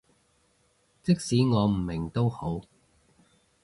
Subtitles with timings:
[1.03, 2.61] 即使我唔明都好